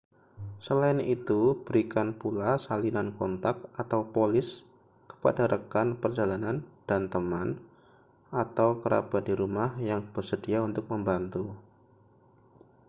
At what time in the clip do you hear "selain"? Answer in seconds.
0.65-0.97